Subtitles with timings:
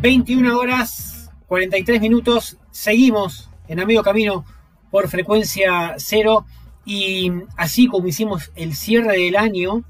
[0.00, 2.56] 21 horas 43 minutos.
[2.70, 4.44] Seguimos en Amigo Camino
[4.92, 6.46] por frecuencia cero.
[6.84, 9.82] Y así como hicimos el cierre del año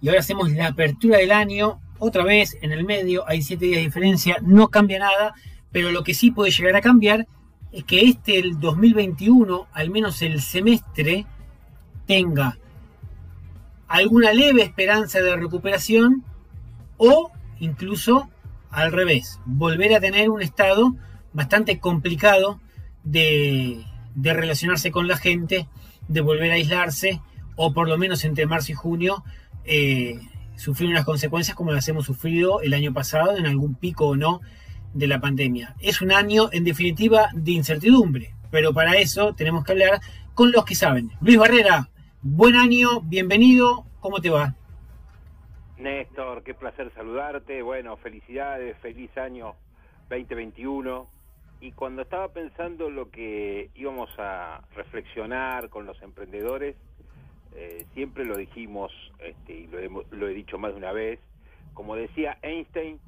[0.00, 3.78] y ahora hacemos la apertura del año, otra vez en el medio hay 7 días
[3.78, 5.34] de diferencia, no cambia nada,
[5.72, 7.26] pero lo que sí puede llegar a cambiar
[7.72, 11.26] es que este, el 2021, al menos el semestre,
[12.06, 12.58] tenga
[13.88, 16.24] alguna leve esperanza de recuperación
[16.96, 18.30] o incluso
[18.70, 20.94] al revés, volver a tener un estado
[21.32, 22.60] bastante complicado
[23.04, 25.68] de, relacionarse con la gente,
[26.08, 27.20] de volver a aislarse
[27.56, 29.24] o por lo menos entre marzo y junio
[29.64, 30.18] eh,
[30.56, 34.40] sufrir unas consecuencias como las hemos sufrido el año pasado en algún pico o no
[34.94, 35.76] de la pandemia.
[35.80, 40.00] Es un año en definitiva de incertidumbre, pero para eso tenemos que hablar
[40.34, 41.10] con los que saben.
[41.20, 41.90] Luis Barrera,
[42.22, 44.56] buen año, bienvenido, ¿cómo te va?
[45.78, 47.62] Néstor, qué placer saludarte.
[47.62, 49.54] Bueno, felicidades, feliz año
[50.10, 51.06] 2021.
[51.60, 56.76] Y cuando estaba pensando lo que íbamos a reflexionar con los emprendedores,
[57.54, 61.18] eh, siempre lo dijimos, este, y lo he, lo he dicho más de una vez,
[61.74, 63.00] como decía Einstein,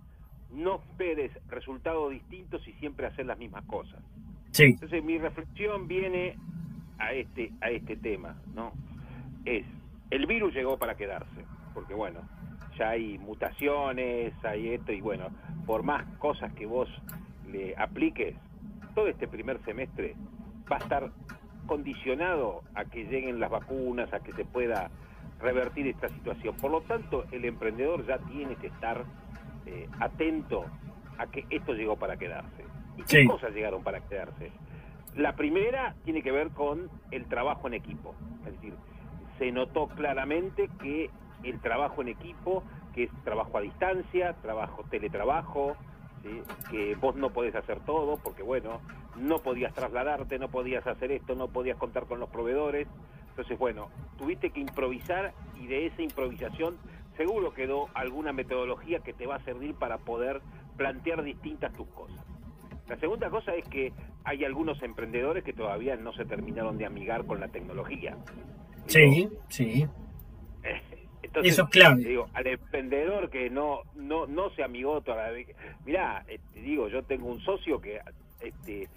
[0.52, 4.02] no esperes resultados distintos y siempre hacer las mismas cosas.
[4.50, 4.64] Sí.
[4.64, 6.36] Entonces mi reflexión viene
[6.98, 8.72] a este, a este tema, ¿no?
[9.44, 9.64] Es,
[10.10, 12.20] el virus llegó para quedarse, porque bueno,
[12.80, 15.28] hay mutaciones, hay esto, y bueno,
[15.66, 16.88] por más cosas que vos
[17.50, 18.34] le apliques,
[18.94, 20.14] todo este primer semestre
[20.70, 21.10] va a estar
[21.66, 24.90] condicionado a que lleguen las vacunas, a que se pueda
[25.40, 26.56] revertir esta situación.
[26.56, 29.04] Por lo tanto, el emprendedor ya tiene que estar
[29.66, 30.64] eh, atento
[31.18, 32.64] a que esto llegó para quedarse.
[32.96, 34.50] ¿Y qué cosas llegaron para quedarse?
[35.16, 38.14] La primera tiene que ver con el trabajo en equipo.
[38.46, 38.74] Es decir,
[39.38, 41.10] se notó claramente que
[41.42, 42.62] el trabajo en equipo,
[42.94, 45.76] que es trabajo a distancia, trabajo teletrabajo,
[46.70, 48.80] que vos no podés hacer todo porque, bueno,
[49.16, 52.86] no podías trasladarte, no podías hacer esto, no podías contar con los proveedores.
[53.30, 56.76] Entonces, bueno, tuviste que improvisar y de esa improvisación
[57.16, 60.40] seguro quedó alguna metodología que te va a servir para poder
[60.76, 62.18] plantear distintas tus cosas.
[62.88, 63.92] La segunda cosa es que
[64.24, 68.16] hay algunos emprendedores que todavía no se terminaron de amigar con la tecnología.
[68.86, 69.86] Sí, sí.
[71.30, 72.02] Entonces, Eso es clave.
[72.02, 75.46] Digo, al emprendedor que no no no se amigó todavía.
[75.86, 78.00] Mirá, este, digo, yo tengo un socio que
[78.40, 78.88] este,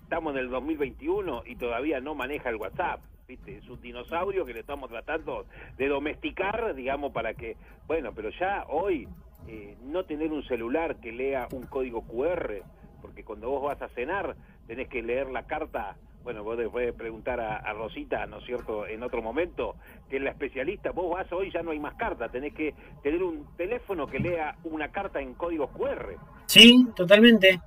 [0.00, 3.00] estamos en el 2021 y todavía no maneja el WhatsApp.
[3.26, 3.58] ¿viste?
[3.58, 5.46] Es un dinosaurio que le estamos tratando
[5.78, 7.56] de domesticar, digamos, para que,
[7.88, 9.08] bueno, pero ya hoy
[9.48, 12.62] eh, no tener un celular que lea un código QR,
[13.02, 14.36] porque cuando vos vas a cenar
[14.68, 19.02] tenés que leer la carta bueno, vos después preguntar a, Rosita, ¿no es cierto?, en
[19.02, 19.76] otro momento,
[20.08, 23.22] que es la especialista, vos vas hoy, ya no hay más carta, tenés que tener
[23.22, 26.16] un teléfono que lea una carta en código QR.
[26.46, 27.60] Sí, totalmente.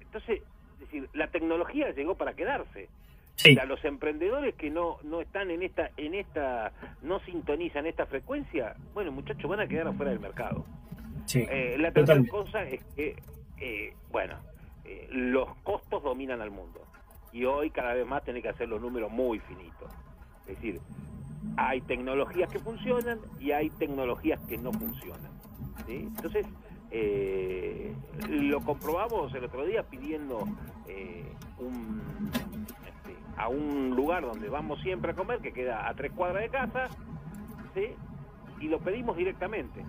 [0.00, 0.42] Entonces,
[0.74, 2.88] es decir, la tecnología llegó para quedarse.
[3.36, 3.56] Sí.
[3.58, 8.74] A los emprendedores que no no están en esta en esta no sintonizan esta frecuencia,
[8.94, 10.64] bueno, muchachos, van a quedar afuera del mercado.
[11.26, 13.14] Sí, eh, la tercera cosa es que,
[13.58, 14.38] eh, bueno,
[14.86, 16.80] eh, los costos dominan al mundo
[17.36, 19.92] y hoy cada vez más tiene que hacer los números muy finitos.
[20.46, 20.80] Es decir,
[21.58, 25.30] hay tecnologías que funcionan y hay tecnologías que no funcionan.
[25.86, 26.46] Entonces,
[26.90, 27.94] eh,
[28.30, 30.48] lo comprobamos el otro día pidiendo
[30.88, 31.30] eh,
[32.86, 36.48] este, a un lugar donde vamos siempre a comer, que queda a tres cuadras de
[36.48, 36.88] casa,
[38.60, 39.84] y lo pedimos directamente.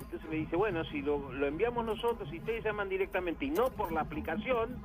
[0.00, 3.66] Entonces me dice, bueno, si lo, lo enviamos nosotros y ustedes llaman directamente y no
[3.70, 4.76] por la aplicación,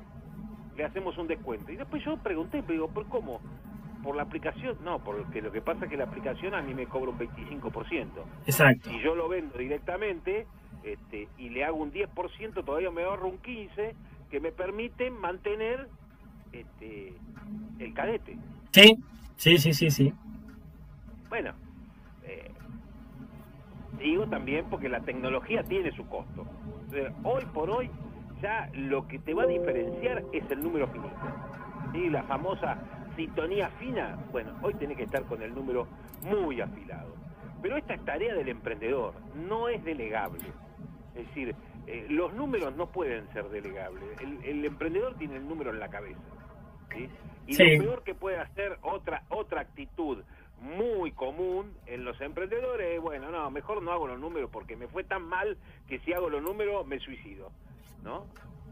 [0.80, 1.70] le hacemos un descuento.
[1.70, 3.42] Y después yo pregunté, pero digo, ¿por cómo?
[4.02, 4.78] ¿Por la aplicación?
[4.82, 8.06] No, porque lo que pasa es que la aplicación a mí me cobra un 25%.
[8.46, 8.88] Exacto.
[8.88, 10.46] Si yo lo vendo directamente
[10.82, 13.92] este, y le hago un 10%, todavía me ahorro un 15%
[14.30, 15.86] que me permite mantener
[16.50, 17.12] este,
[17.78, 18.38] el cadete.
[18.70, 18.96] Sí,
[19.36, 20.14] sí, sí, sí, sí.
[21.28, 21.52] Bueno,
[22.24, 22.50] eh,
[23.98, 26.46] digo también porque la tecnología tiene su costo.
[27.22, 27.90] hoy por hoy
[28.40, 31.16] ya lo que te va a diferenciar es el número finito.
[31.92, 32.08] ¿sí?
[32.08, 32.78] La famosa
[33.16, 35.86] sintonía fina, bueno, hoy tenés que estar con el número
[36.22, 37.14] muy afilado.
[37.62, 40.44] Pero esta es tarea del emprendedor, no es delegable.
[41.14, 41.54] Es decir,
[41.86, 44.02] eh, los números no pueden ser delegables.
[44.20, 46.20] El, emprendedor tiene el número en la cabeza.
[47.46, 50.18] Y lo peor que puede hacer otra, otra actitud
[50.60, 54.88] muy común en los emprendedores es, bueno, no, mejor no hago los números porque me
[54.88, 55.56] fue tan mal
[55.88, 57.50] que si hago los números me suicido.
[58.02, 58.26] ¿No?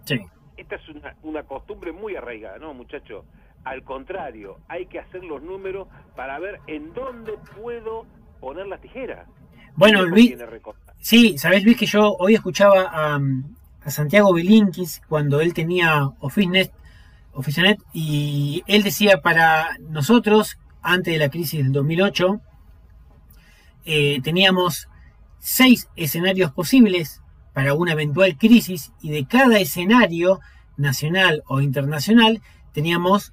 [0.04, 0.20] Sí.
[0.56, 3.24] Esta es una, una costumbre muy arraigada, ¿no, muchachos?
[3.64, 8.06] Al contrario, hay que hacer los números para ver en dónde puedo
[8.40, 9.26] poner la tijera.
[9.74, 10.36] Bueno, Luis,
[11.00, 13.20] sí, sabes Luis que yo hoy escuchaba a,
[13.84, 16.72] a Santiago Belinkis cuando él tenía OfficeNet,
[17.32, 22.40] OfficeNet y él decía para nosotros, antes de la crisis del 2008,
[23.84, 24.88] eh, teníamos
[25.38, 27.22] seis escenarios posibles
[27.58, 30.38] para una eventual crisis y de cada escenario,
[30.76, 32.40] nacional o internacional,
[32.72, 33.32] teníamos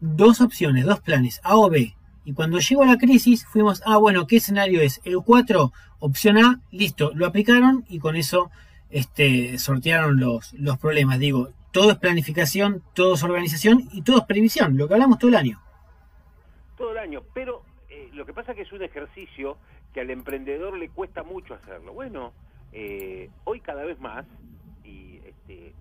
[0.00, 1.96] dos opciones, dos planes, A o B.
[2.26, 5.00] Y cuando llegó la crisis, fuimos, ah, bueno, ¿qué escenario es?
[5.04, 8.50] El 4, opción A, listo, lo aplicaron y con eso
[8.90, 11.18] este, sortearon los, los problemas.
[11.18, 15.30] Digo, todo es planificación, todo es organización y todo es previsión, lo que hablamos todo
[15.30, 15.58] el año.
[16.76, 19.56] Todo el año, pero eh, lo que pasa es que es un ejercicio
[19.94, 21.94] que al emprendedor le cuesta mucho hacerlo.
[21.94, 22.34] Bueno,
[22.74, 24.26] eh, hoy cada vez más,
[24.82, 25.72] y este,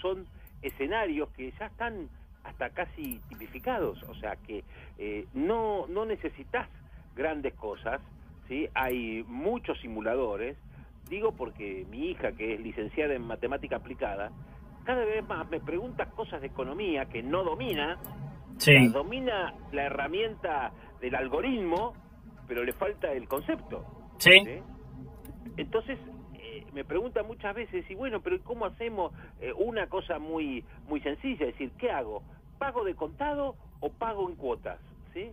[0.00, 0.26] son
[0.62, 2.08] escenarios que ya están
[2.42, 4.64] hasta casi tipificados, o sea que
[4.96, 6.66] eh, no, no necesitas
[7.14, 8.00] grandes cosas,
[8.48, 8.66] ¿sí?
[8.74, 10.56] hay muchos simuladores,
[11.10, 14.30] digo porque mi hija que es licenciada en matemática aplicada,
[14.84, 17.98] cada vez más me pregunta cosas de economía que no domina,
[18.90, 21.92] domina la herramienta del algoritmo,
[22.46, 23.84] pero le falta el concepto.
[24.16, 24.30] ¿sí?
[25.58, 25.98] Entonces,
[26.78, 31.46] me pregunta muchas veces, y bueno, pero ¿cómo hacemos eh, una cosa muy, muy sencilla?
[31.46, 32.22] Es decir, ¿qué hago?
[32.56, 34.78] ¿Pago de contado o pago en cuotas?
[35.12, 35.32] ¿Sí?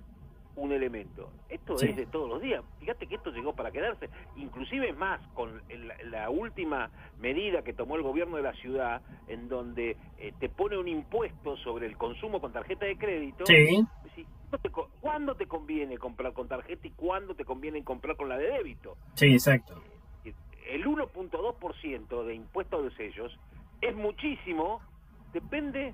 [0.56, 1.30] un elemento.
[1.50, 2.64] Esto es de todos los días.
[2.80, 4.10] Fíjate que esto llegó para quedarse.
[4.38, 5.62] Inclusive más con
[6.06, 6.90] la última
[7.20, 11.58] medida que tomó el gobierno de la ciudad, en donde eh, te pone un impuesto
[11.58, 13.46] sobre el consumo con tarjeta de crédito.
[13.46, 13.86] Sí.
[15.02, 18.96] ¿Cuándo te conviene comprar con tarjeta y cuándo te conviene comprar con la de débito?
[19.16, 19.76] Sí, exacto
[20.70, 23.38] el 1.2% de impuestos de sellos
[23.82, 24.82] es muchísimo,
[25.34, 25.94] depende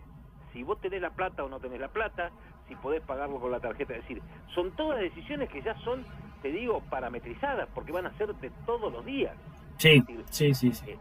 [0.54, 2.32] si vos tenés la plata o no tenés la plata,
[2.68, 4.22] si podés pagarlo con la tarjeta, es decir,
[4.54, 6.06] son todas decisiones que ya son,
[6.42, 9.36] te digo, parametrizadas, porque van a ser de todos los días.
[9.78, 10.96] Sí, sí, sí, sí.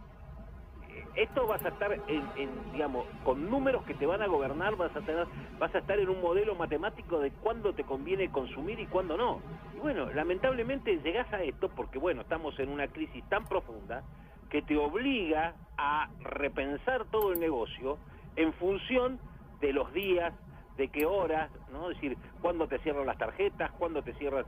[1.15, 5.01] Esto vas a estar en, digamos, con números que te van a gobernar, vas a
[5.01, 5.27] tener,
[5.59, 9.41] vas a estar en un modelo matemático de cuándo te conviene consumir y cuándo no.
[9.77, 14.03] Y bueno, lamentablemente llegás a esto porque bueno, estamos en una crisis tan profunda
[14.51, 17.99] que te obliga a repensar todo el negocio
[18.37, 19.19] en función
[19.61, 20.33] de los días,
[20.77, 21.91] de qué horas, ¿no?
[21.91, 24.45] Es decir, cuándo te cierran las tarjetas, cuándo te cierran...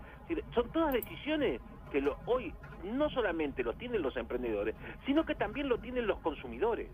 [0.54, 1.60] son todas decisiones
[1.92, 2.52] que lo, hoy
[2.82, 4.74] no solamente lo tienen los emprendedores,
[5.06, 6.88] sino que también lo tienen los consumidores.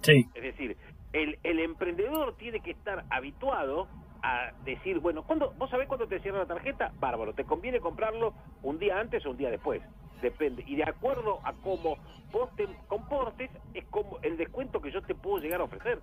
[0.00, 0.26] Sí.
[0.34, 0.76] Es decir,
[1.12, 3.88] el, el emprendedor tiene que estar habituado
[4.22, 6.92] a decir, bueno, ¿cuándo, ¿vos sabés cuándo te cierra la tarjeta?
[7.00, 8.32] Bárbaro, te conviene comprarlo
[8.62, 9.82] un día antes o un día después.
[10.22, 10.62] Depende.
[10.66, 11.98] Y de acuerdo a cómo
[12.30, 16.00] vos te comportes, es como el descuento que yo te puedo llegar a ofrecer.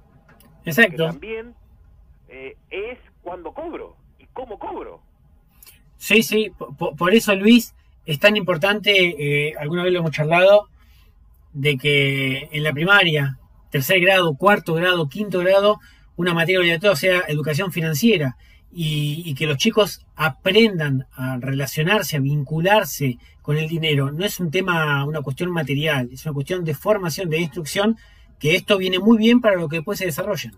[0.66, 1.06] Exacto.
[1.08, 1.56] también
[2.28, 5.02] eh, es cuando cobro y cómo cobro.
[5.96, 6.52] Sí, sí,
[6.98, 7.74] por eso Luis,
[8.10, 10.68] es tan importante, eh, alguna vez lo hemos charlado,
[11.54, 13.38] de que en la primaria,
[13.70, 15.80] tercer grado, cuarto grado, quinto grado,
[16.16, 18.36] una materia obligatoria sea educación financiera
[18.72, 24.12] y, que los chicos aprendan a relacionarse, a vincularse con el dinero.
[24.12, 27.96] No es un tema, una cuestión material, es una cuestión de formación, de instrucción,
[28.40, 30.54] que esto viene muy bien para lo que después se desarrollen.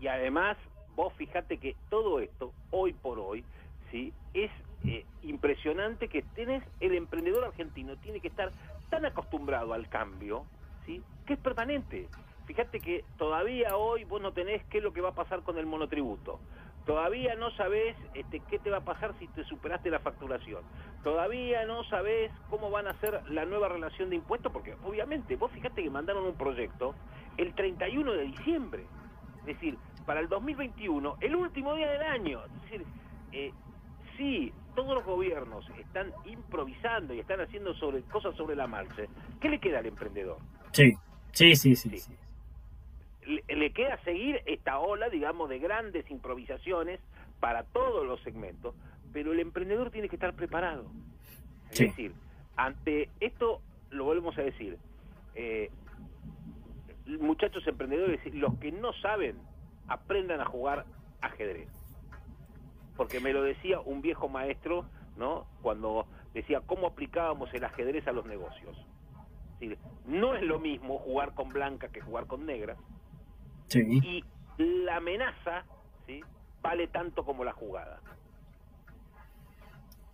[0.00, 0.56] Y además,
[0.94, 3.44] vos fíjate que todo esto, hoy por hoy,
[3.90, 4.14] ¿sí?
[4.32, 4.50] es
[4.86, 8.52] eh, impresionante que tenés el emprendedor argentino tiene que estar
[8.90, 10.44] tan acostumbrado al cambio,
[10.84, 11.02] ¿sí?
[11.26, 12.08] que es permanente.
[12.46, 15.58] Fíjate que todavía hoy vos no tenés qué es lo que va a pasar con
[15.58, 16.38] el monotributo.
[16.86, 20.62] Todavía no sabés este, qué te va a pasar si te superaste la facturación.
[21.02, 25.50] Todavía no sabés cómo van a ser la nueva relación de impuestos, porque obviamente vos
[25.50, 26.94] fíjate que mandaron un proyecto
[27.36, 28.84] el 31 de diciembre.
[29.40, 32.44] Es decir, para el 2021, el último día del año.
[32.44, 32.86] Es decir,
[33.32, 33.52] eh,
[34.16, 39.02] sí, todos los gobiernos están improvisando y están haciendo sobre cosas sobre la marcha,
[39.40, 40.36] ¿qué le queda al emprendedor?
[40.70, 40.96] Sí,
[41.32, 42.12] sí, sí, sí.
[43.48, 47.00] Le, queda seguir esta ola, digamos, de grandes improvisaciones
[47.40, 48.76] para todos los segmentos,
[49.12, 50.84] pero el emprendedor tiene que estar preparado.
[51.72, 52.12] Es decir,
[52.56, 54.78] ante esto, lo volvemos a decir,
[55.34, 55.70] eh,
[57.06, 59.36] muchachos emprendedores, los que no saben,
[59.88, 60.84] aprendan a jugar
[61.20, 61.68] ajedrez
[62.96, 64.86] porque me lo decía un viejo maestro,
[65.16, 65.46] ¿no?
[65.62, 68.76] Cuando decía cómo aplicábamos el ajedrez a los negocios.
[70.06, 72.76] no es lo mismo jugar con blanca que jugar con negra.
[73.74, 74.24] Y
[74.58, 75.64] la amenaza,
[76.06, 76.20] ¿sí?
[76.62, 78.00] Vale tanto como la jugada.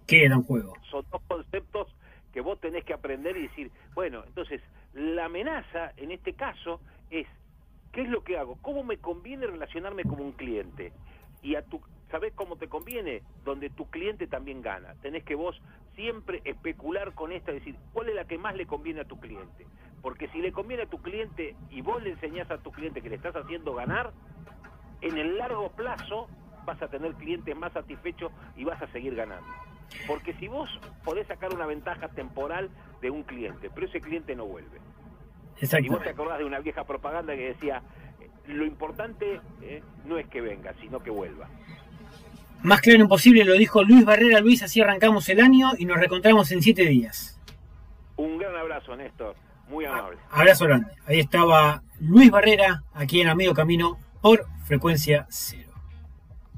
[0.07, 0.75] ¿Qué era un juego?
[0.91, 1.89] Son dos conceptos
[2.33, 4.61] que vos tenés que aprender y decir, bueno, entonces
[4.95, 7.27] la amenaza en este caso es,
[7.93, 8.59] ¿qué es lo que hago?
[8.63, 10.93] ¿Cómo me conviene relacionarme como un cliente?
[11.43, 11.81] Y a tu
[12.13, 13.23] ¿sabés cómo te conviene?
[13.45, 14.95] Donde tu cliente también gana.
[15.01, 15.61] Tenés que vos
[15.97, 19.67] siempre especular con esta, decir, ¿cuál es la que más le conviene a tu cliente?
[20.03, 23.09] Porque si le conviene a tu cliente y vos le enseñás a tu cliente que
[23.09, 24.13] le estás haciendo ganar,
[25.01, 26.29] en el largo plazo
[26.67, 29.49] vas a tener clientes más satisfechos y vas a seguir ganando.
[30.07, 30.69] Porque si vos
[31.05, 34.79] podés sacar una ventaja temporal de un cliente, pero ese cliente no vuelve.
[35.81, 37.83] Y vos te acordás de una vieja propaganda que decía,
[38.47, 41.49] lo importante eh, no es que venga, sino que vuelva.
[42.63, 44.41] Más claro imposible lo dijo Luis Barrera.
[44.41, 47.41] Luis, así arrancamos el año y nos reencontramos en siete días.
[48.17, 49.35] Un gran abrazo, Néstor.
[49.69, 50.19] Muy amable.
[50.31, 50.93] Abrazo grande.
[51.07, 55.72] Ahí estaba Luis Barrera, aquí en A Medio Camino, por frecuencia cero.